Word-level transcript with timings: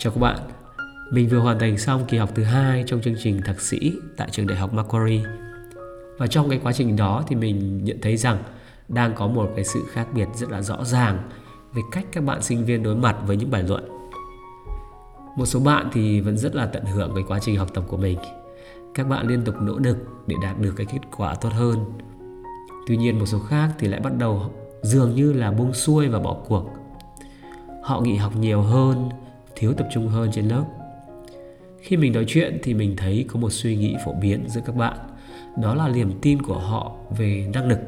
Chào 0.00 0.12
các 0.12 0.20
bạn, 0.20 0.38
mình 1.10 1.28
vừa 1.28 1.38
hoàn 1.38 1.58
thành 1.58 1.78
xong 1.78 2.04
kỳ 2.08 2.18
học 2.18 2.30
thứ 2.34 2.42
hai 2.44 2.84
trong 2.86 3.00
chương 3.00 3.14
trình 3.18 3.40
thạc 3.44 3.60
sĩ 3.60 3.92
tại 4.16 4.28
trường 4.30 4.46
đại 4.46 4.58
học 4.58 4.74
Macquarie. 4.74 5.22
Và 6.18 6.26
trong 6.26 6.50
cái 6.50 6.60
quá 6.62 6.72
trình 6.72 6.96
đó 6.96 7.24
thì 7.28 7.36
mình 7.36 7.84
nhận 7.84 7.98
thấy 8.02 8.16
rằng 8.16 8.38
đang 8.88 9.14
có 9.14 9.26
một 9.26 9.50
cái 9.56 9.64
sự 9.64 9.84
khác 9.90 10.06
biệt 10.14 10.28
rất 10.34 10.50
là 10.50 10.62
rõ 10.62 10.84
ràng 10.84 11.18
về 11.74 11.82
cách 11.92 12.04
các 12.12 12.24
bạn 12.24 12.42
sinh 12.42 12.64
viên 12.64 12.82
đối 12.82 12.96
mặt 12.96 13.16
với 13.26 13.36
những 13.36 13.50
bài 13.50 13.62
luận. 13.62 13.88
Một 15.36 15.46
số 15.46 15.60
bạn 15.60 15.88
thì 15.92 16.20
vẫn 16.20 16.38
rất 16.38 16.54
là 16.54 16.66
tận 16.66 16.84
hưởng 16.84 17.12
cái 17.14 17.24
quá 17.28 17.38
trình 17.42 17.56
học 17.56 17.68
tập 17.74 17.84
của 17.88 17.96
mình. 17.96 18.18
Các 18.94 19.08
bạn 19.08 19.28
liên 19.28 19.44
tục 19.44 19.54
nỗ 19.60 19.78
lực 19.78 19.96
để 20.26 20.36
đạt 20.42 20.60
được 20.60 20.74
cái 20.76 20.86
kết 20.86 21.00
quả 21.16 21.34
tốt 21.34 21.52
hơn. 21.52 21.84
Tuy 22.86 22.96
nhiên 22.96 23.18
một 23.18 23.26
số 23.26 23.38
khác 23.38 23.68
thì 23.78 23.88
lại 23.88 24.00
bắt 24.00 24.12
đầu 24.18 24.52
dường 24.82 25.14
như 25.14 25.32
là 25.32 25.52
buông 25.52 25.72
xuôi 25.72 26.08
và 26.08 26.18
bỏ 26.18 26.36
cuộc. 26.48 26.70
Họ 27.82 28.00
nghỉ 28.00 28.16
học 28.16 28.36
nhiều 28.36 28.62
hơn, 28.62 29.08
thiếu 29.58 29.72
tập 29.74 29.88
trung 29.92 30.08
hơn 30.08 30.30
trên 30.32 30.48
lớp. 30.48 30.64
Khi 31.78 31.96
mình 31.96 32.12
nói 32.12 32.24
chuyện 32.28 32.58
thì 32.62 32.74
mình 32.74 32.96
thấy 32.96 33.24
có 33.28 33.40
một 33.40 33.50
suy 33.50 33.76
nghĩ 33.76 33.96
phổ 34.04 34.12
biến 34.12 34.44
giữa 34.48 34.60
các 34.66 34.76
bạn. 34.76 34.98
Đó 35.62 35.74
là 35.74 35.88
niềm 35.88 36.12
tin 36.22 36.42
của 36.42 36.58
họ 36.58 36.92
về 37.18 37.50
năng 37.54 37.68
lực. 37.68 37.78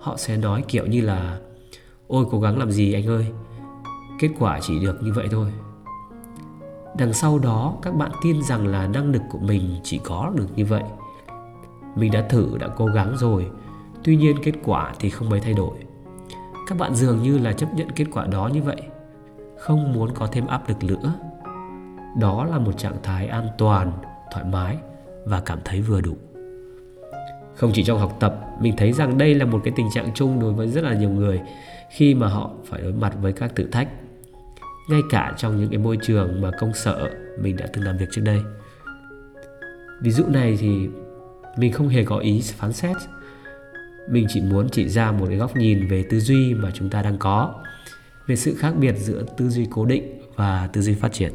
Họ 0.00 0.16
sẽ 0.16 0.36
nói 0.36 0.64
kiểu 0.68 0.86
như 0.86 1.00
là, 1.00 1.38
ôi, 2.06 2.24
cố 2.30 2.40
gắng 2.40 2.58
làm 2.58 2.70
gì 2.70 2.92
anh 2.92 3.06
ơi? 3.06 3.26
Kết 4.18 4.28
quả 4.38 4.60
chỉ 4.62 4.80
được 4.80 5.02
như 5.02 5.12
vậy 5.12 5.28
thôi. 5.30 5.52
Đằng 6.98 7.12
sau 7.12 7.38
đó, 7.38 7.76
các 7.82 7.94
bạn 7.94 8.10
tin 8.22 8.42
rằng 8.42 8.66
là 8.66 8.86
năng 8.86 9.12
lực 9.12 9.22
của 9.30 9.38
mình 9.38 9.76
chỉ 9.82 10.00
có 10.04 10.32
được 10.36 10.48
như 10.56 10.64
vậy. 10.64 10.82
Mình 11.96 12.12
đã 12.12 12.26
thử, 12.28 12.58
đã 12.60 12.68
cố 12.76 12.86
gắng 12.86 13.16
rồi. 13.16 13.46
Tuy 14.04 14.16
nhiên 14.16 14.36
kết 14.42 14.54
quả 14.64 14.94
thì 14.98 15.10
không 15.10 15.30
mấy 15.30 15.40
thay 15.40 15.54
đổi. 15.54 15.76
Các 16.68 16.78
bạn 16.78 16.94
dường 16.94 17.22
như 17.22 17.38
là 17.38 17.52
chấp 17.52 17.74
nhận 17.74 17.90
kết 17.90 18.04
quả 18.12 18.26
đó 18.26 18.50
như 18.52 18.62
vậy 18.62 18.82
không 19.62 19.92
muốn 19.92 20.14
có 20.14 20.26
thêm 20.26 20.46
áp 20.46 20.68
lực 20.68 20.84
nữa. 20.84 21.12
Đó 22.20 22.44
là 22.44 22.58
một 22.58 22.78
trạng 22.78 22.96
thái 23.02 23.26
an 23.26 23.48
toàn, 23.58 23.92
thoải 24.32 24.44
mái 24.44 24.76
và 25.24 25.40
cảm 25.40 25.58
thấy 25.64 25.80
vừa 25.80 26.00
đủ. 26.00 26.16
Không 27.54 27.70
chỉ 27.74 27.84
trong 27.84 27.98
học 27.98 28.16
tập, 28.20 28.40
mình 28.60 28.74
thấy 28.76 28.92
rằng 28.92 29.18
đây 29.18 29.34
là 29.34 29.44
một 29.44 29.60
cái 29.64 29.72
tình 29.76 29.88
trạng 29.94 30.14
chung 30.14 30.40
đối 30.40 30.52
với 30.52 30.68
rất 30.68 30.84
là 30.84 30.94
nhiều 30.94 31.10
người 31.10 31.40
khi 31.90 32.14
mà 32.14 32.28
họ 32.28 32.50
phải 32.64 32.80
đối 32.80 32.92
mặt 32.92 33.12
với 33.20 33.32
các 33.32 33.56
thử 33.56 33.66
thách. 33.66 33.88
Ngay 34.90 35.00
cả 35.10 35.34
trong 35.36 35.60
những 35.60 35.70
cái 35.70 35.78
môi 35.78 35.98
trường 36.02 36.40
mà 36.40 36.50
công 36.60 36.74
sở 36.74 37.10
mình 37.40 37.56
đã 37.56 37.66
từng 37.72 37.84
làm 37.84 37.96
việc 37.96 38.08
trước 38.10 38.22
đây. 38.24 38.42
Ví 40.00 40.10
dụ 40.10 40.24
này 40.26 40.56
thì 40.60 40.88
mình 41.56 41.72
không 41.72 41.88
hề 41.88 42.04
có 42.04 42.16
ý 42.16 42.42
phán 42.44 42.72
xét. 42.72 42.96
Mình 44.10 44.26
chỉ 44.28 44.40
muốn 44.40 44.68
chỉ 44.68 44.88
ra 44.88 45.12
một 45.12 45.26
cái 45.28 45.36
góc 45.36 45.56
nhìn 45.56 45.88
về 45.88 46.04
tư 46.10 46.20
duy 46.20 46.54
mà 46.54 46.70
chúng 46.74 46.90
ta 46.90 47.02
đang 47.02 47.18
có 47.18 47.54
về 48.26 48.36
sự 48.36 48.54
khác 48.54 48.72
biệt 48.78 48.94
giữa 48.98 49.24
tư 49.36 49.48
duy 49.48 49.66
cố 49.70 49.84
định 49.84 50.20
và 50.36 50.68
tư 50.72 50.82
duy 50.82 50.94
phát 50.94 51.12
triển 51.12 51.32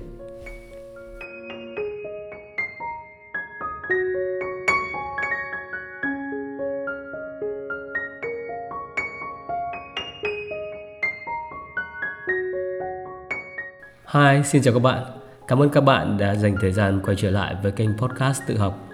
Hi, 14.13 14.43
xin 14.45 14.61
chào 14.61 14.73
các 14.73 14.79
bạn. 14.79 15.03
Cảm 15.47 15.61
ơn 15.61 15.69
các 15.69 15.81
bạn 15.81 16.17
đã 16.17 16.35
dành 16.35 16.55
thời 16.61 16.71
gian 16.71 16.99
quay 17.05 17.15
trở 17.15 17.31
lại 17.31 17.55
với 17.63 17.71
kênh 17.71 17.97
podcast 17.97 18.41
tự 18.47 18.57
học. 18.57 18.87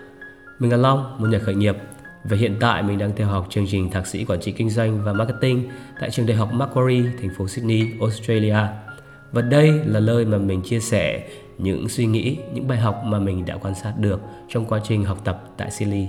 Mình 0.59 0.71
là 0.71 0.77
Long, 0.77 1.16
một 1.19 1.27
nhà 1.27 1.39
khởi 1.39 1.55
nghiệp 1.55 1.75
và 2.23 2.38
hiện 2.38 2.57
tại 2.59 2.83
mình 2.83 2.97
đang 2.97 3.11
theo 3.16 3.27
học 3.27 3.47
chương 3.49 3.66
trình 3.67 3.89
thạc 3.89 4.07
sĩ 4.07 4.25
quản 4.25 4.39
trị 4.39 4.52
kinh 4.52 4.69
doanh 4.69 5.03
và 5.03 5.13
marketing 5.13 5.69
tại 5.99 6.11
trường 6.11 6.25
đại 6.25 6.38
học 6.38 6.49
Macquarie, 6.53 7.03
thành 7.21 7.30
phố 7.38 7.47
Sydney, 7.47 7.88
Australia. 7.99 8.57
Và 9.31 9.41
đây 9.41 9.71
là 9.85 9.99
nơi 9.99 10.25
mà 10.25 10.38
mình 10.38 10.61
chia 10.61 10.80
sẻ 10.80 11.30
những 11.58 11.89
suy 11.89 12.05
nghĩ, 12.05 12.37
những 12.53 12.67
bài 12.67 12.77
học 12.77 13.02
mà 13.05 13.20
mình 13.20 13.45
đã 13.45 13.58
quan 13.58 13.75
sát 13.75 13.93
được 13.98 14.21
trong 14.49 14.65
quá 14.65 14.80
trình 14.83 15.05
học 15.05 15.17
tập 15.23 15.43
tại 15.58 15.71
Sydney. 15.71 16.08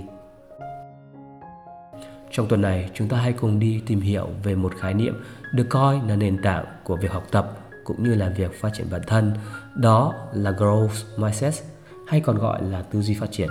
Trong 2.31 2.47
tuần 2.47 2.61
này, 2.61 2.89
chúng 2.93 3.07
ta 3.07 3.17
hãy 3.17 3.33
cùng 3.33 3.59
đi 3.59 3.81
tìm 3.85 4.01
hiểu 4.01 4.29
về 4.43 4.55
một 4.55 4.73
khái 4.79 4.93
niệm 4.93 5.13
được 5.53 5.65
coi 5.69 5.99
là 6.07 6.15
nền 6.15 6.41
tảng 6.41 6.65
của 6.83 6.95
việc 6.95 7.11
học 7.11 7.23
tập 7.31 7.57
cũng 7.83 8.03
như 8.03 8.15
là 8.15 8.29
việc 8.29 8.61
phát 8.61 8.69
triển 8.73 8.87
bản 8.91 9.01
thân, 9.07 9.33
đó 9.75 10.13
là 10.33 10.51
growth 10.51 11.17
mindset 11.17 11.53
hay 12.07 12.19
còn 12.19 12.37
gọi 12.37 12.63
là 12.63 12.81
tư 12.81 13.01
duy 13.01 13.13
phát 13.13 13.31
triển. 13.31 13.49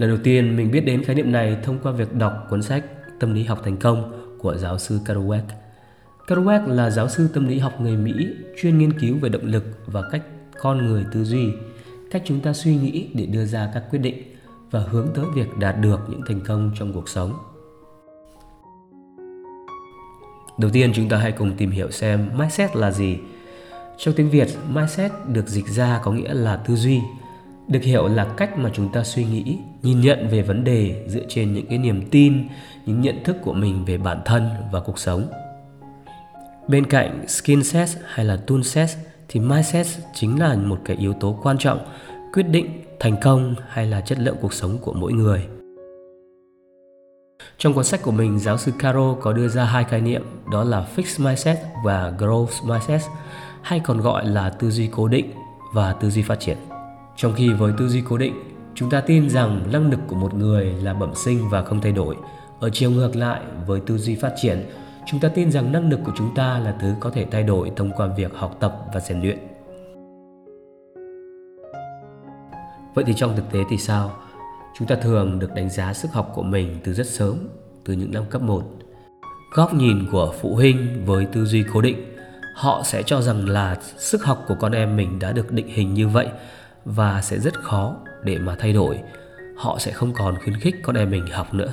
Lần 0.00 0.10
đầu 0.10 0.18
tiên 0.24 0.56
mình 0.56 0.70
biết 0.70 0.80
đến 0.80 1.04
khái 1.04 1.16
niệm 1.16 1.32
này 1.32 1.56
thông 1.62 1.78
qua 1.82 1.92
việc 1.92 2.14
đọc 2.14 2.46
cuốn 2.50 2.62
sách 2.62 2.84
Tâm 3.18 3.34
lý 3.34 3.44
học 3.44 3.60
thành 3.64 3.76
công 3.76 4.12
của 4.38 4.56
giáo 4.56 4.78
sư 4.78 5.00
Kerouac. 5.06 5.44
Kerouac 6.26 6.68
là 6.68 6.90
giáo 6.90 7.08
sư 7.08 7.28
tâm 7.34 7.48
lý 7.48 7.58
học 7.58 7.80
người 7.80 7.96
Mỹ 7.96 8.12
chuyên 8.60 8.78
nghiên 8.78 8.98
cứu 8.98 9.18
về 9.18 9.28
động 9.28 9.44
lực 9.44 9.64
và 9.86 10.02
cách 10.10 10.22
con 10.60 10.86
người 10.86 11.04
tư 11.12 11.24
duy, 11.24 11.48
cách 12.10 12.22
chúng 12.24 12.40
ta 12.40 12.52
suy 12.52 12.76
nghĩ 12.76 13.08
để 13.14 13.26
đưa 13.26 13.44
ra 13.44 13.70
các 13.74 13.84
quyết 13.90 13.98
định 13.98 14.36
và 14.70 14.80
hướng 14.80 15.08
tới 15.14 15.24
việc 15.34 15.58
đạt 15.58 15.80
được 15.80 16.00
những 16.08 16.20
thành 16.26 16.40
công 16.46 16.70
trong 16.78 16.92
cuộc 16.92 17.08
sống. 17.08 17.34
Đầu 20.58 20.70
tiên 20.70 20.92
chúng 20.94 21.08
ta 21.08 21.16
hãy 21.16 21.32
cùng 21.32 21.56
tìm 21.56 21.70
hiểu 21.70 21.90
xem 21.90 22.30
mindset 22.38 22.76
là 22.76 22.90
gì. 22.90 23.18
Trong 23.98 24.14
tiếng 24.14 24.30
Việt, 24.30 24.48
mindset 24.68 25.12
được 25.28 25.48
dịch 25.48 25.68
ra 25.68 26.00
có 26.04 26.12
nghĩa 26.12 26.34
là 26.34 26.56
tư 26.56 26.76
duy, 26.76 27.00
được 27.70 27.82
hiểu 27.82 28.08
là 28.08 28.24
cách 28.36 28.58
mà 28.58 28.70
chúng 28.74 28.92
ta 28.92 29.02
suy 29.04 29.24
nghĩ, 29.24 29.58
nhìn 29.82 30.00
nhận 30.00 30.28
về 30.28 30.42
vấn 30.42 30.64
đề 30.64 31.04
dựa 31.08 31.24
trên 31.28 31.54
những 31.54 31.66
cái 31.66 31.78
niềm 31.78 32.08
tin, 32.10 32.48
những 32.86 33.00
nhận 33.00 33.24
thức 33.24 33.36
của 33.42 33.52
mình 33.52 33.84
về 33.84 33.98
bản 33.98 34.20
thân 34.24 34.48
và 34.72 34.80
cuộc 34.80 34.98
sống. 34.98 35.26
Bên 36.68 36.86
cạnh 36.86 37.28
skin 37.28 37.64
set 37.64 37.88
hay 38.04 38.26
là 38.26 38.36
tool 38.36 38.62
set 38.62 38.88
thì 39.28 39.40
mindset 39.40 39.86
chính 40.14 40.40
là 40.40 40.54
một 40.56 40.78
cái 40.84 40.96
yếu 40.96 41.12
tố 41.12 41.38
quan 41.42 41.58
trọng 41.58 41.78
quyết 42.32 42.42
định 42.42 42.82
thành 43.00 43.16
công 43.22 43.54
hay 43.68 43.86
là 43.86 44.00
chất 44.00 44.18
lượng 44.18 44.36
cuộc 44.40 44.54
sống 44.54 44.78
của 44.78 44.92
mỗi 44.92 45.12
người. 45.12 45.46
Trong 47.58 47.74
cuốn 47.74 47.84
sách 47.84 48.02
của 48.02 48.10
mình, 48.10 48.38
giáo 48.38 48.58
sư 48.58 48.72
Caro 48.78 49.14
có 49.20 49.32
đưa 49.32 49.48
ra 49.48 49.64
hai 49.64 49.84
khái 49.84 50.00
niệm 50.00 50.22
đó 50.52 50.64
là 50.64 50.86
fixed 50.96 51.24
mindset 51.24 51.58
và 51.84 52.12
growth 52.18 52.66
mindset 52.66 53.00
hay 53.62 53.80
còn 53.80 54.00
gọi 54.00 54.26
là 54.26 54.50
tư 54.50 54.70
duy 54.70 54.88
cố 54.92 55.08
định 55.08 55.30
và 55.74 55.92
tư 55.92 56.10
duy 56.10 56.22
phát 56.22 56.40
triển. 56.40 56.56
Trong 57.20 57.32
khi 57.32 57.52
với 57.52 57.72
tư 57.78 57.88
duy 57.88 58.02
cố 58.08 58.18
định, 58.18 58.34
chúng 58.74 58.90
ta 58.90 59.00
tin 59.00 59.30
rằng 59.30 59.62
năng 59.72 59.90
lực 59.90 60.00
của 60.06 60.16
một 60.16 60.34
người 60.34 60.74
là 60.82 60.94
bẩm 60.94 61.14
sinh 61.14 61.48
và 61.50 61.62
không 61.62 61.80
thay 61.80 61.92
đổi. 61.92 62.16
Ở 62.60 62.70
chiều 62.72 62.90
ngược 62.90 63.16
lại, 63.16 63.40
với 63.66 63.80
tư 63.80 63.98
duy 63.98 64.14
phát 64.14 64.32
triển, 64.36 64.70
chúng 65.06 65.20
ta 65.20 65.28
tin 65.28 65.50
rằng 65.50 65.72
năng 65.72 65.90
lực 65.90 66.00
của 66.04 66.12
chúng 66.16 66.34
ta 66.34 66.58
là 66.58 66.76
thứ 66.80 66.94
có 67.00 67.10
thể 67.10 67.26
thay 67.30 67.42
đổi 67.42 67.70
thông 67.76 67.90
qua 67.96 68.06
việc 68.06 68.34
học 68.34 68.56
tập 68.60 68.76
và 68.94 69.00
rèn 69.00 69.20
luyện. 69.20 69.38
Vậy 72.94 73.04
thì 73.06 73.12
trong 73.16 73.36
thực 73.36 73.50
tế 73.52 73.58
thì 73.70 73.76
sao? 73.76 74.12
Chúng 74.78 74.88
ta 74.88 74.96
thường 74.96 75.38
được 75.38 75.54
đánh 75.54 75.70
giá 75.70 75.92
sức 75.92 76.12
học 76.12 76.32
của 76.34 76.42
mình 76.42 76.80
từ 76.84 76.92
rất 76.92 77.06
sớm, 77.06 77.48
từ 77.84 77.94
những 77.94 78.12
năm 78.12 78.24
cấp 78.30 78.42
1. 78.42 78.62
Góc 79.54 79.74
nhìn 79.74 80.06
của 80.12 80.34
phụ 80.40 80.54
huynh 80.54 81.02
với 81.06 81.26
tư 81.26 81.44
duy 81.44 81.64
cố 81.72 81.80
định, 81.80 82.16
họ 82.54 82.82
sẽ 82.84 83.02
cho 83.02 83.20
rằng 83.20 83.48
là 83.48 83.76
sức 83.98 84.24
học 84.24 84.44
của 84.48 84.56
con 84.60 84.72
em 84.72 84.96
mình 84.96 85.18
đã 85.18 85.32
được 85.32 85.52
định 85.52 85.68
hình 85.68 85.94
như 85.94 86.08
vậy 86.08 86.28
và 86.84 87.22
sẽ 87.22 87.38
rất 87.38 87.54
khó 87.62 87.96
để 88.24 88.38
mà 88.38 88.56
thay 88.58 88.72
đổi. 88.72 88.98
Họ 89.56 89.78
sẽ 89.78 89.92
không 89.92 90.12
còn 90.12 90.38
khuyến 90.44 90.60
khích 90.60 90.74
con 90.82 90.96
em 90.96 91.10
mình 91.10 91.26
học 91.26 91.54
nữa. 91.54 91.72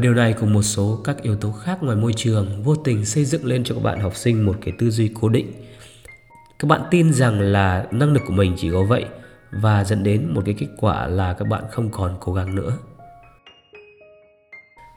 Điều 0.00 0.14
này 0.14 0.32
cùng 0.32 0.52
một 0.52 0.62
số 0.62 1.00
các 1.04 1.22
yếu 1.22 1.36
tố 1.36 1.52
khác 1.52 1.82
ngoài 1.82 1.96
môi 1.96 2.12
trường 2.16 2.62
vô 2.62 2.76
tình 2.76 3.04
xây 3.04 3.24
dựng 3.24 3.44
lên 3.44 3.64
cho 3.64 3.74
các 3.74 3.80
bạn 3.84 4.00
học 4.00 4.16
sinh 4.16 4.46
một 4.46 4.56
cái 4.60 4.74
tư 4.78 4.90
duy 4.90 5.10
cố 5.20 5.28
định. 5.28 5.52
Các 6.58 6.68
bạn 6.68 6.80
tin 6.90 7.12
rằng 7.12 7.40
là 7.40 7.86
năng 7.90 8.12
lực 8.12 8.22
của 8.26 8.32
mình 8.32 8.54
chỉ 8.56 8.70
có 8.70 8.84
vậy 8.84 9.04
và 9.50 9.84
dẫn 9.84 10.02
đến 10.02 10.34
một 10.34 10.42
cái 10.44 10.54
kết 10.58 10.68
quả 10.76 11.06
là 11.06 11.32
các 11.32 11.48
bạn 11.48 11.64
không 11.70 11.90
còn 11.90 12.16
cố 12.20 12.32
gắng 12.32 12.54
nữa. 12.54 12.78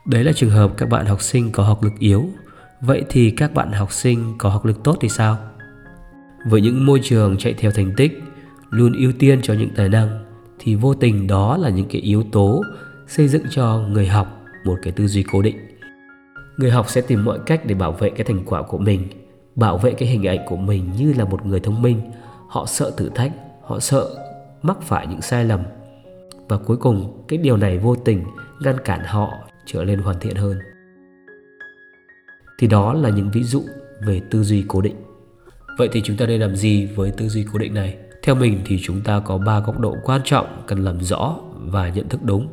Đấy 0.06 0.24
là 0.24 0.32
trường 0.32 0.50
hợp 0.50 0.70
các 0.76 0.88
bạn 0.88 1.06
học 1.06 1.22
sinh 1.22 1.52
có 1.52 1.62
học 1.62 1.82
lực 1.82 1.92
yếu. 1.98 2.28
Vậy 2.80 3.04
thì 3.08 3.30
các 3.30 3.54
bạn 3.54 3.72
học 3.72 3.92
sinh 3.92 4.34
có 4.38 4.48
học 4.48 4.64
lực 4.64 4.82
tốt 4.84 4.96
thì 5.00 5.08
sao? 5.08 5.38
Với 6.46 6.60
những 6.60 6.86
môi 6.86 7.00
trường 7.02 7.36
chạy 7.38 7.54
theo 7.54 7.70
thành 7.70 7.92
tích, 7.96 8.22
luôn 8.70 8.92
ưu 8.92 9.12
tiên 9.18 9.40
cho 9.42 9.54
những 9.54 9.70
tài 9.76 9.88
năng 9.88 10.24
thì 10.58 10.74
vô 10.74 10.94
tình 10.94 11.26
đó 11.26 11.56
là 11.56 11.68
những 11.68 11.86
cái 11.90 12.00
yếu 12.00 12.22
tố 12.32 12.62
xây 13.06 13.28
dựng 13.28 13.42
cho 13.50 13.86
người 13.88 14.06
học 14.06 14.44
một 14.64 14.76
cái 14.82 14.92
tư 14.92 15.06
duy 15.06 15.24
cố 15.32 15.42
định. 15.42 15.56
Người 16.56 16.70
học 16.70 16.90
sẽ 16.90 17.00
tìm 17.00 17.24
mọi 17.24 17.38
cách 17.46 17.66
để 17.66 17.74
bảo 17.74 17.92
vệ 17.92 18.10
cái 18.10 18.24
thành 18.24 18.44
quả 18.44 18.62
của 18.62 18.78
mình, 18.78 19.08
bảo 19.54 19.78
vệ 19.78 19.92
cái 19.92 20.08
hình 20.08 20.24
ảnh 20.24 20.46
của 20.46 20.56
mình 20.56 20.90
như 20.98 21.12
là 21.12 21.24
một 21.24 21.46
người 21.46 21.60
thông 21.60 21.82
minh. 21.82 22.00
Họ 22.48 22.66
sợ 22.66 22.90
thử 22.96 23.08
thách, 23.08 23.32
họ 23.62 23.80
sợ 23.80 24.08
mắc 24.62 24.82
phải 24.82 25.06
những 25.06 25.22
sai 25.22 25.44
lầm 25.44 25.60
và 26.48 26.58
cuối 26.58 26.76
cùng 26.76 27.24
cái 27.28 27.38
điều 27.38 27.56
này 27.56 27.78
vô 27.78 27.96
tình 27.96 28.24
ngăn 28.60 28.76
cản 28.84 29.00
họ 29.04 29.32
trở 29.66 29.84
nên 29.84 29.98
hoàn 29.98 30.20
thiện 30.20 30.36
hơn 30.36 30.58
thì 32.58 32.66
đó 32.66 32.92
là 32.92 33.10
những 33.10 33.30
ví 33.30 33.42
dụ 33.42 33.62
về 34.06 34.20
tư 34.30 34.42
duy 34.42 34.64
cố 34.68 34.80
định 34.80 34.96
vậy 35.78 35.88
thì 35.92 36.02
chúng 36.04 36.16
ta 36.16 36.26
nên 36.26 36.40
làm 36.40 36.56
gì 36.56 36.86
với 36.86 37.10
tư 37.10 37.28
duy 37.28 37.46
cố 37.52 37.58
định 37.58 37.74
này 37.74 37.96
theo 38.22 38.34
mình 38.34 38.60
thì 38.64 38.78
chúng 38.82 39.00
ta 39.00 39.20
có 39.20 39.38
ba 39.38 39.60
góc 39.60 39.78
độ 39.78 39.94
quan 40.04 40.20
trọng 40.24 40.62
cần 40.66 40.84
làm 40.84 41.00
rõ 41.00 41.36
và 41.54 41.88
nhận 41.88 42.08
thức 42.08 42.20
đúng. 42.22 42.48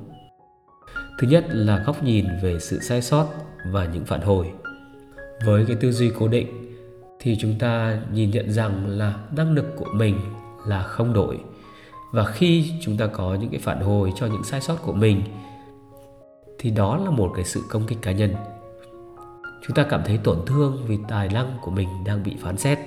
Thứ 1.20 1.28
nhất 1.28 1.46
là 1.50 1.84
góc 1.86 2.04
nhìn 2.04 2.26
về 2.44 2.60
sự 2.60 2.80
sai 2.80 3.02
sót 3.02 3.28
và 3.72 3.86
những 3.86 4.06
phản 4.06 4.22
hồi. 4.22 4.52
Với 5.46 5.66
cái 5.66 5.76
tư 5.76 5.92
duy 5.92 6.12
cố 6.20 6.28
định 6.28 6.48
thì 7.20 7.38
chúng 7.40 7.56
ta 7.60 8.02
nhìn 8.14 8.32
nhận 8.32 8.52
rằng 8.52 8.88
là 8.88 9.16
năng 9.36 9.52
lực 9.52 9.66
của 9.76 9.94
mình 9.94 10.20
là 10.68 10.84
không 10.84 11.14
đổi. 11.14 11.40
Và 12.12 12.26
khi 12.26 12.72
chúng 12.82 12.98
ta 12.98 13.08
có 13.08 13.36
những 13.36 13.50
cái 13.50 13.60
phản 13.60 13.82
hồi 13.82 14.14
cho 14.16 14.26
những 14.26 14.44
sai 14.44 14.62
sót 14.62 14.76
của 14.76 14.94
mình, 14.94 15.22
thì 16.60 16.72
đó 16.72 16.98
là 16.98 17.10
một 17.10 17.32
cái 17.36 17.46
sự 17.46 17.62
công 17.70 17.88
kích 17.88 17.98
cá 18.02 18.12
nhân. 18.12 18.36
Chúng 19.68 19.76
ta 19.76 19.84
cảm 19.84 20.02
thấy 20.06 20.20
tổn 20.24 20.38
thương 20.46 20.86
vì 20.88 20.98
tài 21.08 21.30
năng 21.30 21.58
của 21.62 21.72
mình 21.72 21.88
đang 22.06 22.24
bị 22.24 22.36
phán 22.42 22.58
xét 22.58 22.80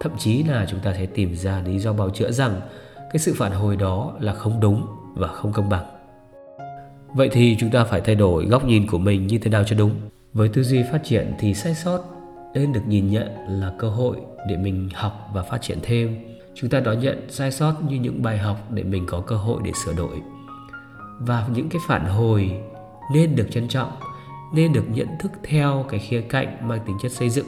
thậm 0.00 0.12
chí 0.18 0.42
là 0.42 0.66
chúng 0.70 0.80
ta 0.80 0.92
sẽ 0.92 1.06
tìm 1.06 1.36
ra 1.36 1.62
lý 1.66 1.78
do 1.78 1.92
bào 1.92 2.10
chữa 2.10 2.30
rằng 2.30 2.60
cái 2.96 3.18
sự 3.18 3.34
phản 3.36 3.52
hồi 3.52 3.76
đó 3.76 4.12
là 4.20 4.32
không 4.32 4.60
đúng 4.60 4.86
và 5.14 5.28
không 5.28 5.52
công 5.52 5.68
bằng. 5.68 5.84
Vậy 7.14 7.28
thì 7.32 7.56
chúng 7.60 7.70
ta 7.70 7.84
phải 7.84 8.00
thay 8.00 8.14
đổi 8.14 8.46
góc 8.46 8.64
nhìn 8.64 8.86
của 8.86 8.98
mình 8.98 9.26
như 9.26 9.38
thế 9.38 9.50
nào 9.50 9.64
cho 9.66 9.76
đúng? 9.76 9.90
Với 10.32 10.48
tư 10.48 10.62
duy 10.62 10.82
phát 10.92 11.00
triển 11.04 11.32
thì 11.38 11.54
sai 11.54 11.74
sót 11.74 12.00
nên 12.54 12.72
được 12.72 12.82
nhìn 12.86 13.10
nhận 13.10 13.28
là 13.48 13.72
cơ 13.78 13.88
hội 13.88 14.16
để 14.48 14.56
mình 14.56 14.88
học 14.94 15.28
và 15.34 15.42
phát 15.42 15.62
triển 15.62 15.78
thêm. 15.82 16.16
Chúng 16.54 16.70
ta 16.70 16.80
đón 16.80 17.00
nhận 17.00 17.30
sai 17.30 17.52
sót 17.52 17.74
như 17.88 17.96
những 17.96 18.22
bài 18.22 18.38
học 18.38 18.56
để 18.70 18.82
mình 18.82 19.06
có 19.06 19.20
cơ 19.20 19.36
hội 19.36 19.60
để 19.64 19.72
sửa 19.84 19.92
đổi. 19.92 20.22
Và 21.20 21.48
những 21.54 21.68
cái 21.68 21.80
phản 21.88 22.04
hồi 22.04 22.50
nên 23.12 23.36
được 23.36 23.48
trân 23.50 23.68
trọng, 23.68 23.90
nên 24.54 24.72
được 24.72 24.84
nhận 24.88 25.08
thức 25.20 25.32
theo 25.44 25.84
cái 25.88 26.00
khía 26.00 26.20
cạnh 26.20 26.68
mang 26.68 26.80
tính 26.86 26.96
chất 27.02 27.12
xây 27.12 27.30
dựng 27.30 27.46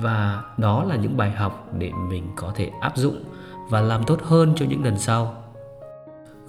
và 0.00 0.42
đó 0.56 0.84
là 0.84 0.96
những 0.96 1.16
bài 1.16 1.30
học 1.30 1.68
để 1.78 1.90
mình 2.08 2.24
có 2.36 2.52
thể 2.54 2.70
áp 2.80 2.96
dụng 2.96 3.24
và 3.70 3.80
làm 3.80 4.04
tốt 4.06 4.20
hơn 4.22 4.52
cho 4.56 4.66
những 4.66 4.84
lần 4.84 4.98
sau. 4.98 5.44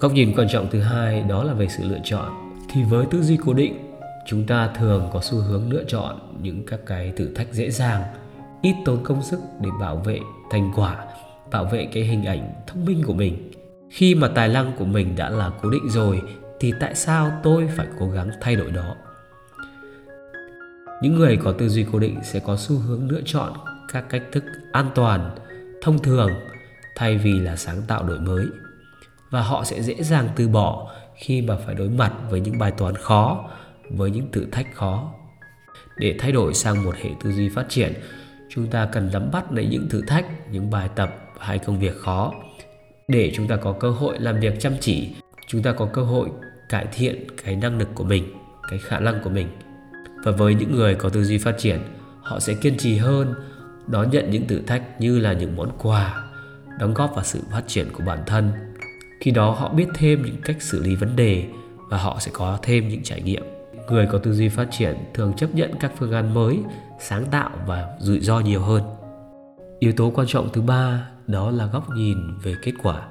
Góc 0.00 0.12
nhìn 0.12 0.32
quan 0.36 0.48
trọng 0.48 0.66
thứ 0.70 0.80
hai 0.80 1.22
đó 1.22 1.44
là 1.44 1.52
về 1.52 1.68
sự 1.68 1.84
lựa 1.88 2.00
chọn. 2.04 2.28
Thì 2.68 2.82
với 2.84 3.06
tư 3.06 3.22
duy 3.22 3.38
cố 3.46 3.52
định, 3.52 3.96
chúng 4.26 4.46
ta 4.46 4.68
thường 4.78 5.10
có 5.12 5.20
xu 5.20 5.38
hướng 5.38 5.72
lựa 5.72 5.84
chọn 5.84 6.18
những 6.40 6.66
các 6.66 6.80
cái 6.86 7.12
thử 7.16 7.34
thách 7.34 7.52
dễ 7.52 7.70
dàng, 7.70 8.02
ít 8.62 8.74
tốn 8.84 8.98
công 9.04 9.22
sức 9.22 9.40
để 9.60 9.70
bảo 9.80 9.96
vệ 9.96 10.20
thành 10.50 10.72
quả, 10.76 11.04
bảo 11.50 11.64
vệ 11.64 11.88
cái 11.92 12.02
hình 12.02 12.24
ảnh 12.24 12.52
thông 12.66 12.84
minh 12.84 13.02
của 13.06 13.14
mình. 13.14 13.50
Khi 13.90 14.14
mà 14.14 14.28
tài 14.28 14.48
năng 14.48 14.72
của 14.78 14.84
mình 14.84 15.16
đã 15.16 15.30
là 15.30 15.50
cố 15.62 15.70
định 15.70 15.88
rồi, 15.88 16.22
thì 16.60 16.72
tại 16.80 16.94
sao 16.94 17.30
tôi 17.42 17.68
phải 17.76 17.86
cố 17.98 18.10
gắng 18.10 18.30
thay 18.40 18.56
đổi 18.56 18.70
đó? 18.70 18.94
Những 21.04 21.14
người 21.14 21.36
có 21.36 21.52
tư 21.52 21.68
duy 21.68 21.86
cố 21.92 21.98
định 21.98 22.18
sẽ 22.22 22.40
có 22.40 22.56
xu 22.56 22.78
hướng 22.78 23.10
lựa 23.10 23.20
chọn 23.24 23.52
các 23.92 24.04
cách 24.10 24.22
thức 24.32 24.44
an 24.72 24.90
toàn, 24.94 25.30
thông 25.82 25.98
thường, 25.98 26.30
thay 26.96 27.16
vì 27.16 27.32
là 27.40 27.56
sáng 27.56 27.82
tạo 27.88 28.02
đổi 28.02 28.18
mới. 28.18 28.46
Và 29.30 29.42
họ 29.42 29.64
sẽ 29.64 29.82
dễ 29.82 29.94
dàng 30.02 30.28
từ 30.36 30.48
bỏ 30.48 30.90
khi 31.16 31.42
mà 31.42 31.56
phải 31.66 31.74
đối 31.74 31.88
mặt 31.88 32.12
với 32.30 32.40
những 32.40 32.58
bài 32.58 32.70
toán 32.70 32.94
khó, 32.94 33.50
với 33.90 34.10
những 34.10 34.30
thử 34.32 34.46
thách 34.52 34.74
khó. 34.74 35.12
Để 35.96 36.16
thay 36.18 36.32
đổi 36.32 36.54
sang 36.54 36.84
một 36.84 36.96
hệ 36.96 37.10
tư 37.24 37.32
duy 37.32 37.48
phát 37.48 37.66
triển, 37.68 37.92
chúng 38.48 38.66
ta 38.66 38.88
cần 38.92 39.10
nắm 39.12 39.30
bắt 39.32 39.52
lấy 39.52 39.66
những 39.66 39.88
thử 39.88 40.02
thách, 40.06 40.26
những 40.52 40.70
bài 40.70 40.88
tập 40.94 41.16
hay 41.40 41.58
công 41.58 41.78
việc 41.78 41.96
khó. 41.96 42.32
Để 43.08 43.32
chúng 43.34 43.48
ta 43.48 43.56
có 43.56 43.72
cơ 43.72 43.90
hội 43.90 44.18
làm 44.18 44.40
việc 44.40 44.60
chăm 44.60 44.72
chỉ, 44.80 45.14
chúng 45.46 45.62
ta 45.62 45.72
có 45.72 45.88
cơ 45.92 46.02
hội 46.02 46.28
cải 46.68 46.86
thiện 46.92 47.26
cái 47.44 47.56
năng 47.56 47.78
lực 47.78 47.88
của 47.94 48.04
mình, 48.04 48.24
cái 48.70 48.78
khả 48.78 49.00
năng 49.00 49.22
của 49.24 49.30
mình 49.30 49.48
và 50.24 50.32
với 50.32 50.54
những 50.54 50.76
người 50.76 50.94
có 50.94 51.08
tư 51.08 51.24
duy 51.24 51.38
phát 51.38 51.58
triển, 51.58 51.80
họ 52.22 52.40
sẽ 52.40 52.54
kiên 52.54 52.76
trì 52.76 52.96
hơn, 52.96 53.34
đón 53.86 54.10
nhận 54.10 54.30
những 54.30 54.46
thử 54.46 54.60
thách 54.60 55.00
như 55.00 55.18
là 55.18 55.32
những 55.32 55.56
món 55.56 55.70
quà, 55.78 56.24
đóng 56.78 56.94
góp 56.94 57.14
vào 57.14 57.24
sự 57.24 57.40
phát 57.50 57.62
triển 57.66 57.86
của 57.92 58.04
bản 58.06 58.18
thân. 58.26 58.52
Khi 59.20 59.30
đó 59.30 59.50
họ 59.50 59.68
biết 59.68 59.86
thêm 59.94 60.22
những 60.22 60.36
cách 60.44 60.62
xử 60.62 60.82
lý 60.82 60.94
vấn 60.94 61.16
đề 61.16 61.46
và 61.90 61.98
họ 61.98 62.16
sẽ 62.20 62.30
có 62.34 62.58
thêm 62.62 62.88
những 62.88 63.02
trải 63.02 63.22
nghiệm. 63.22 63.42
Người 63.90 64.06
có 64.12 64.18
tư 64.18 64.32
duy 64.32 64.48
phát 64.48 64.68
triển 64.70 64.96
thường 65.14 65.32
chấp 65.36 65.54
nhận 65.54 65.70
các 65.80 65.92
phương 65.98 66.12
án 66.12 66.34
mới, 66.34 66.58
sáng 67.00 67.24
tạo 67.30 67.50
và 67.66 67.88
rủi 68.00 68.20
ro 68.20 68.40
nhiều 68.40 68.60
hơn. 68.60 68.82
Yếu 69.78 69.92
tố 69.92 70.12
quan 70.14 70.26
trọng 70.26 70.48
thứ 70.52 70.60
ba 70.60 71.08
đó 71.26 71.50
là 71.50 71.66
góc 71.66 71.90
nhìn 71.94 72.18
về 72.42 72.54
kết 72.62 72.72
quả. 72.82 73.08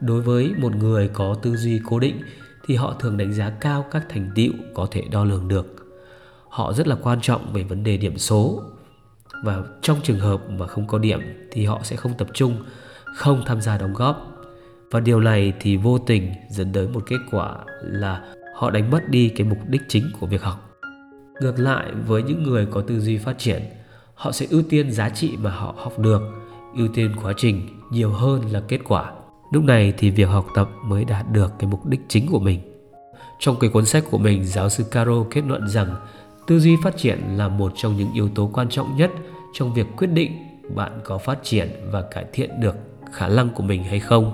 Đối 0.00 0.22
với 0.22 0.52
một 0.58 0.76
người 0.76 1.08
có 1.08 1.34
tư 1.42 1.56
duy 1.56 1.80
cố 1.84 1.98
định 1.98 2.20
thì 2.66 2.74
họ 2.74 2.94
thường 3.00 3.16
đánh 3.16 3.32
giá 3.32 3.50
cao 3.50 3.84
các 3.90 4.06
thành 4.08 4.30
tựu 4.34 4.52
có 4.74 4.88
thể 4.90 5.02
đo 5.10 5.24
lường 5.24 5.48
được 5.48 5.83
họ 6.54 6.72
rất 6.72 6.86
là 6.88 6.96
quan 7.02 7.20
trọng 7.20 7.52
về 7.52 7.62
vấn 7.62 7.84
đề 7.84 7.96
điểm 7.96 8.18
số. 8.18 8.62
Và 9.42 9.62
trong 9.82 9.98
trường 10.02 10.18
hợp 10.18 10.50
mà 10.50 10.66
không 10.66 10.86
có 10.86 10.98
điểm 10.98 11.20
thì 11.52 11.64
họ 11.64 11.80
sẽ 11.82 11.96
không 11.96 12.12
tập 12.18 12.28
trung, 12.34 12.56
không 13.14 13.42
tham 13.46 13.60
gia 13.60 13.78
đóng 13.78 13.94
góp. 13.94 14.30
Và 14.90 15.00
điều 15.00 15.20
này 15.20 15.52
thì 15.60 15.76
vô 15.76 15.98
tình 15.98 16.32
dẫn 16.50 16.72
tới 16.72 16.88
một 16.88 17.02
kết 17.06 17.16
quả 17.30 17.54
là 17.82 18.34
họ 18.56 18.70
đánh 18.70 18.90
mất 18.90 19.08
đi 19.08 19.28
cái 19.28 19.46
mục 19.46 19.58
đích 19.68 19.82
chính 19.88 20.10
của 20.20 20.26
việc 20.26 20.42
học. 20.42 20.70
Ngược 21.40 21.58
lại, 21.58 21.92
với 22.06 22.22
những 22.22 22.42
người 22.42 22.66
có 22.66 22.80
tư 22.80 23.00
duy 23.00 23.18
phát 23.18 23.38
triển, 23.38 23.62
họ 24.14 24.32
sẽ 24.32 24.46
ưu 24.50 24.62
tiên 24.70 24.92
giá 24.92 25.08
trị 25.08 25.36
mà 25.42 25.50
họ 25.50 25.74
học 25.78 25.98
được, 25.98 26.22
ưu 26.76 26.88
tiên 26.88 27.10
quá 27.22 27.32
trình 27.36 27.68
nhiều 27.90 28.10
hơn 28.10 28.42
là 28.50 28.62
kết 28.68 28.80
quả. 28.84 29.12
Lúc 29.52 29.64
này 29.64 29.94
thì 29.98 30.10
việc 30.10 30.28
học 30.28 30.46
tập 30.54 30.68
mới 30.84 31.04
đạt 31.04 31.32
được 31.32 31.52
cái 31.58 31.70
mục 31.70 31.86
đích 31.86 32.00
chính 32.08 32.26
của 32.30 32.40
mình. 32.40 32.60
Trong 33.38 33.56
cái 33.60 33.70
cuốn 33.70 33.86
sách 33.86 34.04
của 34.10 34.18
mình, 34.18 34.44
giáo 34.44 34.68
sư 34.68 34.84
caro 34.90 35.24
kết 35.30 35.42
luận 35.46 35.68
rằng 35.68 35.94
tư 36.46 36.60
duy 36.60 36.76
phát 36.82 36.96
triển 36.96 37.18
là 37.36 37.48
một 37.48 37.72
trong 37.76 37.96
những 37.96 38.12
yếu 38.12 38.28
tố 38.28 38.50
quan 38.52 38.68
trọng 38.68 38.96
nhất 38.96 39.10
trong 39.52 39.74
việc 39.74 39.86
quyết 39.96 40.06
định 40.06 40.32
bạn 40.74 41.00
có 41.04 41.18
phát 41.18 41.38
triển 41.42 41.68
và 41.90 42.02
cải 42.02 42.24
thiện 42.32 42.60
được 42.60 42.76
khả 43.12 43.28
năng 43.28 43.48
của 43.50 43.62
mình 43.62 43.84
hay 43.84 44.00
không. 44.00 44.32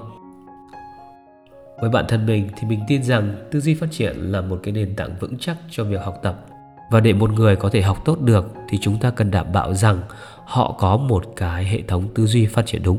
Với 1.81 1.91
bản 1.91 2.05
thân 2.09 2.27
mình 2.27 2.49
thì 2.57 2.69
mình 2.69 2.81
tin 2.89 3.03
rằng 3.03 3.49
tư 3.51 3.61
duy 3.61 3.75
phát 3.75 3.87
triển 3.91 4.17
là 4.17 4.41
một 4.41 4.61
cái 4.62 4.73
nền 4.73 4.97
tảng 4.97 5.17
vững 5.21 5.39
chắc 5.39 5.57
cho 5.71 5.85
việc 5.85 6.01
học 6.05 6.19
tập. 6.23 6.47
Và 6.91 7.01
để 7.01 7.12
một 7.12 7.31
người 7.33 7.57
có 7.57 7.69
thể 7.69 7.83
học 7.83 8.03
tốt 8.05 8.21
được 8.21 8.53
thì 8.69 8.79
chúng 8.81 8.99
ta 8.99 9.11
cần 9.11 9.31
đảm 9.31 9.53
bảo 9.53 9.75
rằng 9.75 10.01
họ 10.45 10.77
có 10.79 10.97
một 10.97 11.25
cái 11.37 11.65
hệ 11.65 11.83
thống 11.83 12.09
tư 12.15 12.27
duy 12.27 12.47
phát 12.47 12.67
triển 12.67 12.83
đúng. 12.83 12.99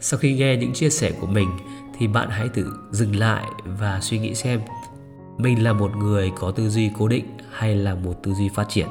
Sau 0.00 0.18
khi 0.18 0.34
nghe 0.34 0.56
những 0.56 0.72
chia 0.72 0.90
sẻ 0.90 1.12
của 1.20 1.26
mình 1.26 1.48
thì 1.98 2.06
bạn 2.06 2.28
hãy 2.30 2.48
tự 2.48 2.72
dừng 2.90 3.16
lại 3.16 3.44
và 3.64 4.00
suy 4.00 4.18
nghĩ 4.18 4.34
xem 4.34 4.60
mình 5.38 5.64
là 5.64 5.72
một 5.72 5.96
người 5.96 6.32
có 6.38 6.50
tư 6.50 6.68
duy 6.68 6.90
cố 6.98 7.08
định 7.08 7.24
hay 7.50 7.74
là 7.74 7.94
một 7.94 8.14
tư 8.22 8.34
duy 8.34 8.48
phát 8.48 8.68
triển? 8.68 8.88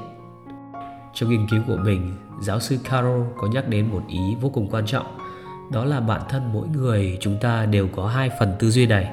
Trong 1.14 1.30
nghiên 1.30 1.48
cứu 1.50 1.62
của 1.68 1.78
mình, 1.78 2.14
giáo 2.42 2.60
sư 2.60 2.78
carol 2.90 3.22
có 3.38 3.48
nhắc 3.48 3.68
đến 3.70 3.88
một 3.92 4.02
ý 4.08 4.36
vô 4.42 4.50
cùng 4.50 4.68
quan 4.72 4.86
trọng, 4.86 5.06
đó 5.72 5.86
là 5.86 6.00
bản 6.00 6.22
thân 6.30 6.54
mỗi 6.54 6.68
người 6.68 7.18
chúng 7.22 7.38
ta 7.42 7.66
đều 7.66 7.88
có 7.96 8.08
hai 8.08 8.30
phần 8.40 8.56
tư 8.60 8.72
duy 8.72 8.86
này. 8.86 9.12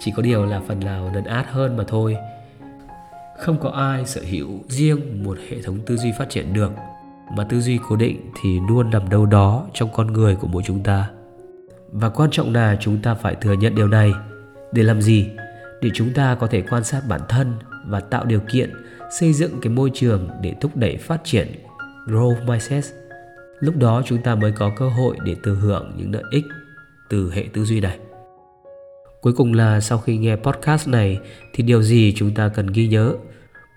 Chỉ 0.00 0.12
có 0.16 0.22
điều 0.22 0.46
là 0.46 0.60
phần 0.68 0.80
nào 0.80 1.10
lấn 1.14 1.24
át 1.24 1.50
hơn 1.50 1.76
mà 1.76 1.84
thôi. 1.88 2.16
Không 3.38 3.58
có 3.60 3.70
ai 3.70 4.06
sở 4.06 4.20
hữu 4.30 4.48
riêng 4.68 5.24
một 5.24 5.38
hệ 5.50 5.62
thống 5.62 5.78
tư 5.86 5.96
duy 5.96 6.12
phát 6.18 6.30
triển 6.30 6.52
được, 6.52 6.72
mà 7.36 7.44
tư 7.44 7.60
duy 7.60 7.78
cố 7.88 7.96
định 7.96 8.30
thì 8.42 8.60
luôn 8.68 8.90
nằm 8.90 9.08
đâu 9.08 9.26
đó 9.26 9.66
trong 9.74 9.88
con 9.92 10.06
người 10.12 10.36
của 10.36 10.46
mỗi 10.46 10.62
chúng 10.66 10.82
ta. 10.82 11.08
Và 11.92 12.08
quan 12.08 12.30
trọng 12.30 12.52
là 12.52 12.76
chúng 12.80 12.98
ta 13.02 13.14
phải 13.14 13.34
thừa 13.34 13.52
nhận 13.52 13.74
điều 13.74 13.88
này. 13.88 14.12
Để 14.72 14.82
làm 14.82 15.02
gì? 15.02 15.28
Để 15.82 15.90
chúng 15.94 16.12
ta 16.12 16.34
có 16.34 16.46
thể 16.46 16.62
quan 16.70 16.84
sát 16.84 17.02
bản 17.08 17.20
thân 17.28 17.54
và 17.86 18.00
tạo 18.00 18.24
điều 18.24 18.40
kiện 18.40 18.72
xây 19.20 19.32
dựng 19.32 19.60
cái 19.62 19.72
môi 19.72 19.90
trường 19.94 20.28
để 20.42 20.54
thúc 20.60 20.76
đẩy 20.76 20.96
phát 20.96 21.20
triển 21.24 21.48
growth 22.06 22.46
mindset. 22.46 22.84
Lúc 23.60 23.76
đó 23.76 24.02
chúng 24.06 24.22
ta 24.22 24.34
mới 24.34 24.52
có 24.52 24.70
cơ 24.76 24.88
hội 24.88 25.16
để 25.24 25.36
thừa 25.42 25.54
hưởng 25.54 25.92
những 25.96 26.12
lợi 26.14 26.24
ích 26.30 26.44
từ 27.08 27.32
hệ 27.32 27.44
tư 27.52 27.64
duy 27.64 27.80
này. 27.80 27.98
Cuối 29.20 29.32
cùng 29.32 29.54
là 29.54 29.80
sau 29.80 29.98
khi 29.98 30.16
nghe 30.16 30.36
podcast 30.36 30.88
này, 30.88 31.18
thì 31.54 31.62
điều 31.62 31.82
gì 31.82 32.14
chúng 32.16 32.34
ta 32.34 32.48
cần 32.48 32.66
ghi 32.66 32.88
nhớ? 32.88 33.14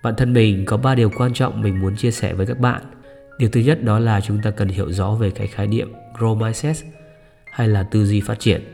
Bản 0.02 0.14
thân 0.16 0.32
mình 0.32 0.64
có 0.64 0.76
ba 0.76 0.94
điều 0.94 1.10
quan 1.16 1.32
trọng 1.32 1.62
mình 1.62 1.80
muốn 1.80 1.96
chia 1.96 2.10
sẻ 2.10 2.34
với 2.34 2.46
các 2.46 2.58
bạn. 2.58 2.82
Điều 3.38 3.48
thứ 3.48 3.60
nhất 3.60 3.82
đó 3.84 3.98
là 3.98 4.20
chúng 4.20 4.42
ta 4.42 4.50
cần 4.50 4.68
hiểu 4.68 4.92
rõ 4.92 5.10
về 5.10 5.30
cái 5.30 5.46
khái 5.46 5.66
niệm 5.66 5.92
grow 6.18 6.34
mindset 6.34 6.76
hay 7.52 7.68
là 7.68 7.82
tư 7.82 8.04
duy 8.04 8.20
phát 8.20 8.40
triển. 8.40 8.72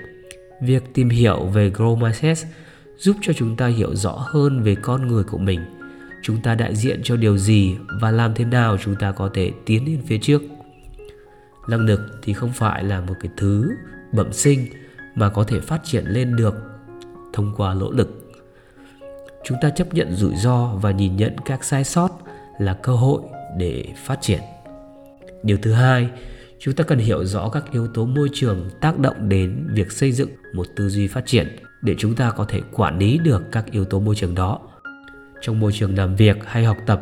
Việc 0.63 0.83
tìm 0.95 1.09
hiểu 1.09 1.47
về 1.47 1.71
grow 1.71 1.97
mindset 1.97 2.39
giúp 2.99 3.17
cho 3.21 3.33
chúng 3.33 3.57
ta 3.57 3.67
hiểu 3.67 3.95
rõ 3.95 4.27
hơn 4.29 4.63
về 4.63 4.75
con 4.75 5.09
người 5.09 5.25
của 5.25 5.39
mình. 5.39 5.61
Chúng 6.23 6.43
ta 6.43 6.55
đại 6.55 6.77
diện 6.77 7.01
cho 7.05 7.17
điều 7.17 7.39
gì 7.39 7.77
và 8.01 8.11
làm 8.11 8.35
thế 8.35 8.45
nào 8.45 8.77
chúng 8.85 8.97
ta 8.97 9.13
có 9.13 9.31
thể 9.35 9.53
tiến 9.67 9.87
lên 9.87 10.03
phía 10.07 10.19
trước? 10.19 10.43
Năng 11.69 11.81
lực 11.81 12.01
thì 12.23 12.33
không 12.33 12.53
phải 12.53 12.85
là 12.85 13.01
một 13.01 13.15
cái 13.21 13.33
thứ 13.37 13.71
bẩm 14.13 14.33
sinh 14.33 14.67
mà 15.15 15.29
có 15.29 15.45
thể 15.45 15.61
phát 15.61 15.81
triển 15.85 16.05
lên 16.07 16.37
được 16.37 16.55
thông 17.33 17.55
qua 17.57 17.75
nỗ 17.75 17.91
lực. 17.91 18.33
Chúng 19.45 19.59
ta 19.63 19.71
chấp 19.71 19.95
nhận 19.95 20.15
rủi 20.15 20.37
ro 20.37 20.67
và 20.67 20.91
nhìn 20.91 21.17
nhận 21.17 21.37
các 21.45 21.65
sai 21.65 21.85
sót 21.85 22.09
là 22.59 22.75
cơ 22.75 22.93
hội 22.93 23.23
để 23.57 23.85
phát 24.05 24.19
triển. 24.21 24.41
Điều 25.43 25.59
thứ 25.63 25.73
hai 25.73 26.11
chúng 26.59 26.75
ta 26.75 26.85
cần 26.85 26.99
hiểu 26.99 27.25
rõ 27.25 27.49
các 27.49 27.65
yếu 27.73 27.87
tố 27.87 28.07
môi 28.07 28.29
trường 28.33 28.71
tác 28.81 28.99
động 28.99 29.29
đến 29.29 29.67
việc 29.75 29.93
xây 29.93 30.13
dựng 30.13 30.31
một 30.55 30.67
tư 30.77 30.89
duy 30.89 31.07
phát 31.07 31.27
triển 31.27 31.57
để 31.83 31.95
chúng 31.99 32.15
ta 32.15 32.31
có 32.31 32.45
thể 32.45 32.61
quản 32.73 32.99
lý 32.99 33.19
được 33.19 33.43
các 33.53 33.71
yếu 33.71 33.85
tố 33.85 34.01
môi 34.01 34.15
trường 34.15 34.35
đó. 34.35 34.61
Trong 35.41 35.61
môi 35.61 35.73
trường 35.73 35.97
làm 35.99 36.17
việc 36.17 36.37
hay 36.45 36.65
học 36.65 36.77
tập, 36.87 37.01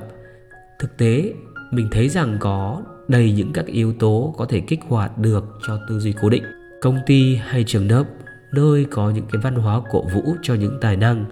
thực 0.78 0.96
tế 0.96 1.32
mình 1.70 1.88
thấy 1.90 2.08
rằng 2.08 2.36
có 2.40 2.82
đầy 3.08 3.32
những 3.32 3.52
các 3.52 3.66
yếu 3.66 3.92
tố 3.92 4.34
có 4.38 4.44
thể 4.44 4.60
kích 4.60 4.80
hoạt 4.88 5.18
được 5.18 5.44
cho 5.66 5.78
tư 5.88 6.00
duy 6.00 6.14
cố 6.20 6.28
định. 6.28 6.44
Công 6.82 6.98
ty 7.06 7.36
hay 7.36 7.64
trường 7.64 7.90
lớp, 7.90 8.04
nơi 8.52 8.86
có 8.90 9.10
những 9.10 9.26
cái 9.32 9.40
văn 9.42 9.54
hóa 9.54 9.80
cổ 9.90 10.04
vũ 10.14 10.36
cho 10.42 10.54
những 10.54 10.78
tài 10.80 10.96
năng, 10.96 11.24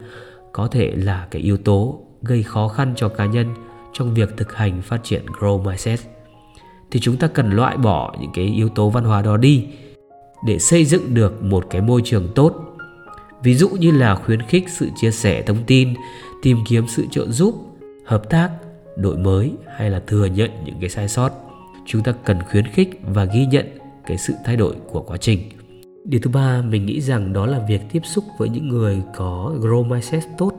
có 0.53 0.67
thể 0.67 0.95
là 0.97 1.29
cái 1.31 1.43
yếu 1.43 1.57
tố 1.57 2.07
gây 2.23 2.43
khó 2.43 2.69
khăn 2.69 2.93
cho 2.97 3.09
cá 3.09 3.27
nhân 3.27 3.55
trong 3.93 4.15
việc 4.15 4.37
thực 4.37 4.55
hành 4.55 4.83
phát 4.83 5.01
triển 5.03 5.27
grow 5.27 5.63
mindset 5.65 6.01
thì 6.91 7.01
chúng 7.01 7.17
ta 7.17 7.27
cần 7.27 7.51
loại 7.51 7.77
bỏ 7.77 8.15
những 8.21 8.31
cái 8.35 8.45
yếu 8.45 8.69
tố 8.69 8.91
văn 8.91 9.05
hóa 9.05 9.23
đó 9.23 9.37
đi 9.37 9.67
để 10.47 10.59
xây 10.59 10.85
dựng 10.85 11.15
được 11.15 11.43
một 11.43 11.67
cái 11.71 11.81
môi 11.83 12.03
trường 12.05 12.29
tốt. 12.35 12.55
Ví 13.43 13.55
dụ 13.55 13.69
như 13.69 13.91
là 13.91 14.15
khuyến 14.15 14.43
khích 14.43 14.65
sự 14.69 14.89
chia 14.97 15.11
sẻ 15.11 15.43
thông 15.43 15.65
tin, 15.67 15.95
tìm 16.43 16.59
kiếm 16.69 16.85
sự 16.89 17.07
trợ 17.11 17.27
giúp, 17.29 17.55
hợp 18.05 18.31
tác, 18.31 18.51
đổi 18.97 19.17
mới 19.17 19.53
hay 19.77 19.91
là 19.91 20.03
thừa 20.07 20.27
nhận 20.27 20.51
những 20.65 20.77
cái 20.81 20.91
sai 20.91 21.09
sót. 21.09 21.31
Chúng 21.87 22.03
ta 22.03 22.13
cần 22.25 22.39
khuyến 22.51 22.67
khích 22.67 23.01
và 23.07 23.25
ghi 23.25 23.47
nhận 23.47 23.67
cái 24.07 24.19
sự 24.19 24.35
thay 24.45 24.57
đổi 24.57 24.75
của 24.93 25.01
quá 25.01 25.17
trình. 25.17 25.41
Điều 26.05 26.21
thứ 26.21 26.31
ba, 26.31 26.63
mình 26.63 26.87
nghĩ 26.87 27.01
rằng 27.01 27.33
đó 27.33 27.47
là 27.47 27.61
việc 27.69 27.81
tiếp 27.93 28.01
xúc 28.05 28.25
với 28.39 28.49
những 28.49 28.69
người 28.69 29.03
có 29.17 29.55
grow 29.61 29.85
mindset 29.85 30.23
tốt. 30.39 30.53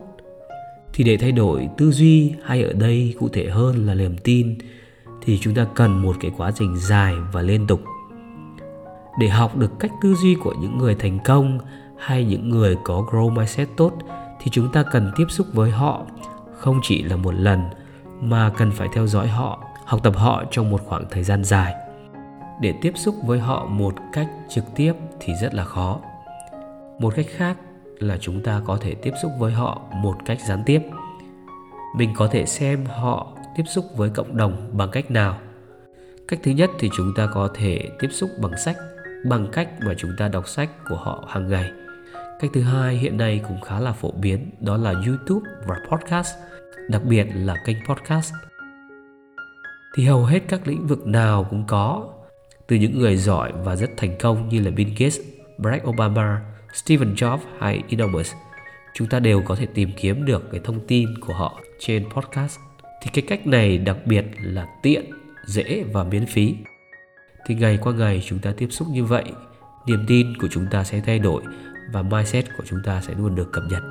Thì 0.93 1.03
để 1.03 1.17
thay 1.17 1.31
đổi 1.31 1.69
tư 1.77 1.91
duy 1.91 2.33
hay 2.43 2.63
ở 2.63 2.73
đây 2.73 3.15
cụ 3.19 3.29
thể 3.29 3.49
hơn 3.49 3.85
là 3.85 3.93
niềm 3.93 4.17
tin 4.23 4.57
thì 5.25 5.37
chúng 5.41 5.55
ta 5.55 5.67
cần 5.75 6.01
một 6.01 6.15
cái 6.19 6.31
quá 6.37 6.51
trình 6.51 6.77
dài 6.77 7.15
và 7.31 7.41
liên 7.41 7.67
tục. 7.67 7.81
Để 9.19 9.29
học 9.29 9.57
được 9.57 9.79
cách 9.79 9.91
tư 10.01 10.15
duy 10.15 10.35
của 10.35 10.53
những 10.61 10.77
người 10.77 10.95
thành 10.95 11.19
công 11.25 11.59
hay 11.97 12.25
những 12.25 12.49
người 12.49 12.77
có 12.83 13.05
grow 13.11 13.29
mindset 13.29 13.69
tốt 13.77 13.93
thì 14.41 14.51
chúng 14.51 14.71
ta 14.71 14.83
cần 14.83 15.11
tiếp 15.15 15.25
xúc 15.29 15.47
với 15.53 15.71
họ, 15.71 16.01
không 16.53 16.79
chỉ 16.83 17.03
là 17.03 17.15
một 17.15 17.33
lần 17.33 17.69
mà 18.21 18.51
cần 18.57 18.71
phải 18.71 18.87
theo 18.93 19.07
dõi 19.07 19.27
họ, 19.27 19.59
học 19.85 19.99
tập 20.03 20.13
họ 20.15 20.43
trong 20.51 20.71
một 20.71 20.81
khoảng 20.85 21.05
thời 21.11 21.23
gian 21.23 21.43
dài. 21.43 21.73
Để 22.61 22.73
tiếp 22.81 22.93
xúc 22.95 23.15
với 23.25 23.39
họ 23.39 23.65
một 23.65 23.93
cách 24.13 24.27
trực 24.49 24.63
tiếp 24.75 24.93
thì 25.19 25.33
rất 25.41 25.53
là 25.53 25.63
khó. 25.63 25.99
Một 26.99 27.13
cách 27.15 27.25
khác 27.29 27.57
là 27.99 28.17
chúng 28.21 28.43
ta 28.43 28.61
có 28.65 28.77
thể 28.81 28.95
tiếp 28.95 29.11
xúc 29.21 29.31
với 29.39 29.51
họ 29.51 29.81
một 29.93 30.15
cách 30.25 30.37
gián 30.47 30.63
tiếp. 30.65 30.81
Mình 31.95 32.13
có 32.15 32.27
thể 32.27 32.45
xem 32.45 32.85
họ 32.85 33.27
tiếp 33.55 33.63
xúc 33.67 33.85
với 33.95 34.09
cộng 34.09 34.37
đồng 34.37 34.69
bằng 34.77 34.89
cách 34.91 35.11
nào? 35.11 35.39
Cách 36.27 36.39
thứ 36.43 36.51
nhất 36.51 36.69
thì 36.79 36.89
chúng 36.97 37.13
ta 37.15 37.27
có 37.33 37.49
thể 37.53 37.89
tiếp 37.99 38.07
xúc 38.11 38.29
bằng 38.41 38.57
sách 38.57 38.77
bằng 39.25 39.47
cách 39.51 39.69
mà 39.85 39.93
chúng 39.97 40.11
ta 40.17 40.27
đọc 40.27 40.47
sách 40.47 40.69
của 40.89 40.95
họ 40.95 41.23
hàng 41.27 41.47
ngày. 41.49 41.71
Cách 42.39 42.51
thứ 42.53 42.61
hai 42.61 42.95
hiện 42.95 43.17
nay 43.17 43.41
cũng 43.47 43.61
khá 43.61 43.79
là 43.79 43.91
phổ 43.91 44.11
biến 44.11 44.51
đó 44.59 44.77
là 44.77 44.93
youtube 45.07 45.49
và 45.67 45.75
podcast 45.89 46.35
đặc 46.89 47.03
biệt 47.03 47.27
là 47.33 47.55
kênh 47.65 47.77
podcast. 47.87 48.33
Thì 49.95 50.05
hầu 50.05 50.25
hết 50.25 50.39
các 50.47 50.67
lĩnh 50.67 50.87
vực 50.87 51.07
nào 51.07 51.47
cũng 51.49 51.63
có 51.67 52.09
từ 52.67 52.75
những 52.75 52.99
người 52.99 53.17
giỏi 53.17 53.51
và 53.63 53.75
rất 53.75 53.89
thành 53.97 54.17
công 54.19 54.49
như 54.49 54.61
là 54.61 54.71
Bill 54.71 54.89
Gates, 54.89 55.19
Barack 55.57 55.87
Obama, 55.87 56.41
steven 56.73 57.13
Jobs 57.13 57.39
hay 57.59 57.83
Elon 57.89 58.11
Musk 58.11 58.35
chúng 58.95 59.07
ta 59.07 59.19
đều 59.19 59.41
có 59.41 59.55
thể 59.55 59.65
tìm 59.65 59.89
kiếm 59.97 60.25
được 60.25 60.51
cái 60.51 60.61
thông 60.63 60.79
tin 60.87 61.19
của 61.19 61.33
họ 61.33 61.61
trên 61.79 62.09
podcast 62.09 62.59
thì 63.05 63.11
cái 63.13 63.23
cách 63.27 63.47
này 63.47 63.77
đặc 63.77 63.97
biệt 64.05 64.25
là 64.41 64.67
tiện, 64.81 65.05
dễ 65.47 65.83
và 65.93 66.03
miễn 66.03 66.25
phí. 66.25 66.55
Thì 67.45 67.55
ngày 67.55 67.79
qua 67.81 67.93
ngày 67.93 68.23
chúng 68.25 68.39
ta 68.39 68.53
tiếp 68.57 68.67
xúc 68.71 68.87
như 68.91 69.05
vậy, 69.05 69.23
niềm 69.87 70.05
tin 70.07 70.37
của 70.37 70.47
chúng 70.51 70.65
ta 70.71 70.83
sẽ 70.83 71.01
thay 71.05 71.19
đổi 71.19 71.43
và 71.91 72.01
mindset 72.01 72.45
của 72.57 72.63
chúng 72.69 72.79
ta 72.85 73.01
sẽ 73.01 73.13
luôn 73.17 73.35
được 73.35 73.49
cập 73.53 73.63
nhật. 73.69 73.83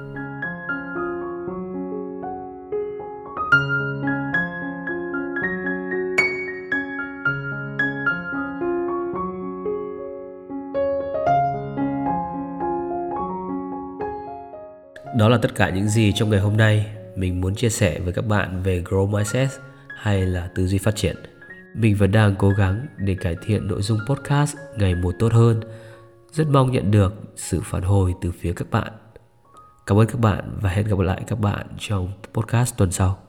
Đó 15.18 15.28
là 15.28 15.38
tất 15.42 15.54
cả 15.54 15.70
những 15.70 15.88
gì 15.88 16.12
trong 16.12 16.30
ngày 16.30 16.40
hôm 16.40 16.56
nay 16.56 17.03
mình 17.16 17.40
muốn 17.40 17.54
chia 17.54 17.70
sẻ 17.70 18.00
với 18.00 18.12
các 18.12 18.26
bạn 18.26 18.62
về 18.62 18.82
Grow 18.82 19.06
Mindset 19.10 19.50
hay 19.96 20.26
là 20.26 20.48
tư 20.54 20.66
duy 20.66 20.78
phát 20.78 20.96
triển. 20.96 21.16
Mình 21.74 21.96
vẫn 21.96 22.12
đang 22.12 22.34
cố 22.38 22.50
gắng 22.50 22.86
để 22.98 23.14
cải 23.14 23.36
thiện 23.46 23.68
nội 23.68 23.82
dung 23.82 23.98
podcast 24.08 24.56
ngày 24.76 24.94
một 24.94 25.14
tốt 25.18 25.32
hơn. 25.32 25.60
Rất 26.32 26.48
mong 26.48 26.72
nhận 26.72 26.90
được 26.90 27.14
sự 27.36 27.60
phản 27.64 27.82
hồi 27.82 28.14
từ 28.20 28.30
phía 28.30 28.52
các 28.52 28.70
bạn. 28.70 28.92
Cảm 29.86 29.98
ơn 29.98 30.06
các 30.06 30.20
bạn 30.20 30.58
và 30.60 30.70
hẹn 30.70 30.86
gặp 30.86 30.98
lại 30.98 31.22
các 31.26 31.40
bạn 31.40 31.66
trong 31.78 32.12
podcast 32.34 32.76
tuần 32.76 32.92
sau. 32.92 33.23